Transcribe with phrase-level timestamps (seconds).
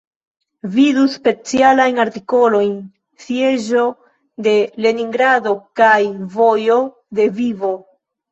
[0.75, 2.71] Vidu specialajn artikolojn:
[3.25, 3.83] Sieĝo
[4.47, 6.01] de Leningrado kaj
[6.39, 6.79] Vojo
[7.21, 7.73] de Vivo.